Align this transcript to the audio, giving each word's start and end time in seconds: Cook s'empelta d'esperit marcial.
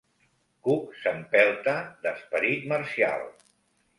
Cook 0.67 0.95
s'empelta 1.01 1.75
d'esperit 2.07 2.65
marcial. 2.75 3.29